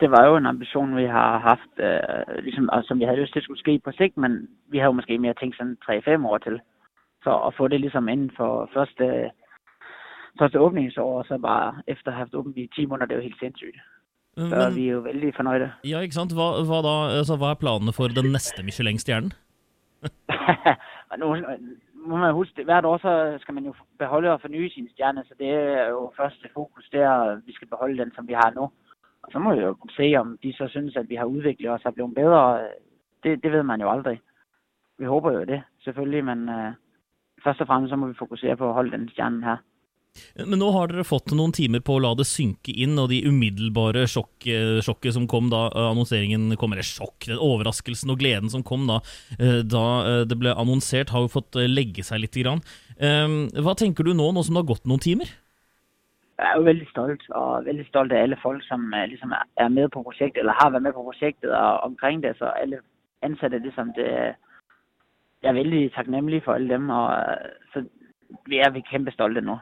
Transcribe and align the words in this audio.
det 0.00 0.10
var 0.10 0.26
jo 0.26 0.36
en 0.36 0.46
ambisjon 0.46 0.96
vi 0.96 1.06
har 1.06 1.38
haft, 1.38 1.72
øh, 1.78 2.44
ligesom, 2.44 2.68
og 2.72 2.84
som 2.84 2.98
vi 2.98 3.04
havde 3.04 3.20
lyst 3.20 3.32
til 3.32 3.42
skulle 3.42 3.60
ske 3.60 3.80
på 3.84 3.90
sigt, 3.92 4.16
men 4.16 4.48
vi 4.68 4.78
har 4.78 4.86
jo 4.86 4.92
måske 4.92 5.18
mere 5.18 5.34
tænkt 5.34 5.56
sådan 5.56 5.78
3-5 5.84 6.26
år 6.26 6.38
til. 6.38 6.60
Så 7.22 7.38
at 7.46 7.54
få 7.56 7.68
det 7.68 7.80
ligesom 7.80 8.08
inden 8.08 8.30
for 8.36 8.70
første, 8.74 9.30
første 10.38 10.60
åbningsår, 10.60 11.18
og 11.18 11.24
så 11.24 11.38
bare 11.38 11.74
efter 11.86 12.08
at 12.08 12.14
have 12.14 12.24
haft 12.24 12.34
åbent 12.34 12.56
i 12.56 12.70
10 12.76 12.86
måneder, 12.86 13.06
det 13.06 13.14
er 13.14 13.18
jo 13.18 13.28
helt 13.28 13.38
sindssygt. 13.38 13.76
Så 14.36 14.56
Men, 14.68 14.76
vi 14.76 14.88
er 14.88 14.92
jo 14.92 15.00
veldig 15.00 15.34
fornøyde. 15.36 15.72
ja, 15.84 16.00
ikke 16.00 16.14
sant? 16.14 16.32
Hva, 16.32 16.46
hva, 16.68 16.78
da, 16.88 16.94
altså, 17.18 17.36
hva 17.36 17.50
er 17.50 17.62
planene 17.62 17.92
for 17.92 18.08
den 18.08 18.32
neste 18.32 18.62
Michelin-stjernen? 18.62 19.32
må 22.10 22.16
man 22.16 22.34
huske, 22.34 22.64
hvert 22.64 22.84
år 22.84 22.98
så 22.98 23.12
skal 23.40 23.54
man 23.54 23.64
jo 23.64 23.74
beholde 23.98 24.32
og 24.32 24.40
fornye 24.40 24.70
sine 24.70 24.88
stjerner, 24.92 25.22
så 25.28 25.34
det 25.38 25.50
er 25.50 25.88
jo 25.88 26.12
første 26.16 26.48
fokus, 26.54 26.88
det 26.92 27.00
er, 27.00 27.40
vi 27.46 27.52
skal 27.52 27.68
beholde 27.68 27.98
den, 28.02 28.12
som 28.14 28.28
vi 28.28 28.32
har 28.32 28.52
nu. 28.56 28.70
Og 29.26 29.32
så 29.32 29.42
må 29.42 29.54
vi 29.54 29.64
jo 29.64 29.74
se, 29.96 30.06
om 30.20 30.36
de 30.42 30.52
så 30.54 30.68
synes, 30.70 30.96
at 30.96 31.08
vi 31.10 31.18
har 31.18 31.26
udviklet 31.26 31.72
os 31.72 31.86
og 31.88 31.94
blevet 31.94 32.14
bedre. 32.14 32.42
Det, 33.22 33.42
det 33.42 33.52
ved 33.52 33.62
man 33.66 33.80
jo 33.82 33.90
aldrig. 33.90 34.20
Vi 34.98 35.04
håber 35.10 35.32
jo 35.32 35.44
det, 35.44 35.62
selvfølgelig, 35.84 36.24
men 36.24 36.48
uh, 36.48 36.76
først 37.44 37.60
og 37.60 37.66
fremmest 37.66 37.90
så 37.92 37.98
må 38.00 38.12
vi 38.12 38.20
fokusere 38.20 38.56
på 38.56 38.68
at 38.68 38.74
holde 38.78 38.94
den 38.94 39.08
stjernen 39.12 39.42
her. 39.44 39.64
Men 40.48 40.60
nå 40.60 40.70
har 40.72 40.88
dere 40.88 41.04
fått 41.04 41.34
noen 41.36 41.52
timer 41.52 41.82
på 41.84 41.96
å 41.96 42.00
la 42.00 42.14
det 42.16 42.24
synke 42.28 42.72
inn, 42.72 42.96
og 43.00 43.10
de 43.12 43.18
umiddelbare 43.26 44.06
sjokk, 44.08 44.46
eh, 44.48 44.78
sjokket 44.84 45.12
som 45.12 45.26
kom 45.28 45.50
da 45.52 45.66
eh, 45.68 45.88
annonseringen 45.90 46.54
kom, 46.56 46.72
eller 46.72 46.86
sjokk, 46.86 47.26
den 47.28 47.42
overraskelsen 47.42 48.14
og 48.14 48.22
gleden 48.22 48.52
som 48.52 48.64
kom 48.64 48.86
da, 48.88 49.02
eh, 49.36 49.60
da 49.60 49.84
det 50.24 50.38
ble 50.40 50.54
annonsert, 50.56 51.12
har 51.12 51.26
jo 51.26 51.34
fått 51.36 51.60
legge 51.68 52.04
seg 52.06 52.22
litt. 52.22 52.36
Grann. 52.36 52.64
Eh, 52.96 53.28
Hva 53.60 53.76
tenker 53.76 54.04
du 54.08 54.14
nå, 54.16 54.30
nå 54.32 54.44
som 54.44 54.56
det 54.56 54.64
har 54.64 54.72
gått 54.72 54.88
noen 54.88 55.04
timer? 55.04 55.36
Jeg 56.38 56.46
er 56.50 56.56
jo 56.56 56.62
veldig 56.62 56.86
stolt, 56.90 57.22
og 57.30 57.64
veldig 57.64 57.86
stolt 57.86 58.12
av 58.12 58.18
alle 58.18 58.36
folk, 58.42 58.62
som 58.64 58.92
liksom 59.08 59.32
er- 59.32 59.68
med 59.68 59.88
på 59.88 60.02
prosjektet, 60.02 60.40
eller 60.40 60.52
har 60.52 60.70
vært 60.70 60.82
med 60.82 60.92
på 60.92 61.02
projektet 61.02 61.50
og 61.50 61.80
omkring 61.80 62.22
det, 62.22 62.36
så 62.38 62.44
alle 62.44 62.80
ansatte, 63.22 63.58
liksom 63.58 63.92
det, 63.96 64.34
jeg 65.42 65.48
er 65.48 65.52
veldig 65.52 65.92
takknemlig 65.94 66.42
for 66.44 66.52
alle 66.52 66.68
dem, 66.68 66.90
og 66.90 67.08
uh, 67.08 67.48
så 67.72 67.84
vi 68.46 68.58
er 68.58 68.70
vi 68.70 68.80
kæmpe 68.80 69.10
stolte 69.10 69.40
nu. 69.40 69.56